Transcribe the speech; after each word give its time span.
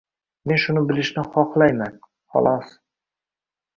—men 0.51 0.59
shuni 0.61 0.81
bilishni 0.91 1.25
xohlayman, 1.35 2.01
xolos. 2.37 2.73